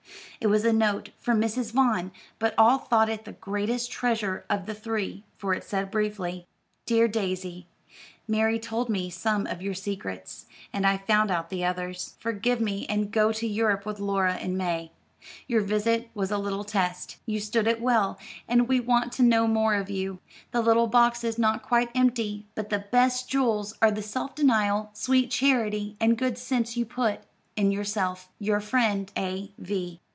It 0.43 0.49
was 0.49 0.65
a 0.65 0.73
note 0.73 1.11
from 1.19 1.39
Mrs. 1.39 1.71
Vaughn, 1.71 2.11
but 2.39 2.55
all 2.57 2.79
thought 2.79 3.09
it 3.09 3.25
the 3.25 3.33
greatest 3.33 3.91
treasure 3.91 4.43
of 4.49 4.65
the 4.65 4.73
three, 4.73 5.23
for 5.37 5.53
it 5.53 5.63
said 5.63 5.91
briefly, 5.91 6.47
"DEAR 6.87 7.07
DAISY, 7.07 7.67
Mary 8.27 8.57
told 8.57 8.89
me 8.89 9.11
some 9.11 9.45
of 9.45 9.61
your 9.61 9.75
secrets, 9.75 10.47
and 10.73 10.83
I 10.83 10.97
found 10.97 11.29
out 11.29 11.51
the 11.51 11.63
others. 11.63 12.15
Forgive 12.17 12.59
me 12.59 12.87
and 12.89 13.11
go 13.11 13.31
to 13.31 13.45
Europe 13.45 13.85
with 13.85 13.99
Laura, 13.99 14.35
in 14.35 14.57
May. 14.57 14.91
Your 15.47 15.61
visit 15.61 16.09
was 16.15 16.31
a 16.31 16.39
little 16.39 16.63
test. 16.63 17.17
You 17.27 17.39
stood 17.39 17.67
it 17.67 17.79
well, 17.79 18.17
and 18.47 18.67
we 18.67 18.79
want 18.79 19.11
to 19.13 19.21
know 19.21 19.45
more 19.45 19.75
of 19.75 19.91
you. 19.91 20.17
The 20.53 20.61
little 20.63 20.87
box 20.87 21.23
is 21.23 21.37
not 21.37 21.61
quite 21.61 21.91
empty, 21.95 22.47
but 22.55 22.71
the 22.71 22.85
best 22.91 23.29
jewels 23.29 23.77
are 23.79 23.91
the 23.91 24.01
self 24.01 24.33
denial, 24.33 24.89
sweet 24.93 25.29
charity, 25.29 25.97
and 25.99 26.17
good 26.17 26.35
sense 26.39 26.75
you 26.75 26.83
put 26.87 27.19
in 27.55 27.71
yourself. 27.71 28.27
"Your 28.39 28.59
friend, 28.59 29.11
A. 29.15 29.51
V." 29.59 29.99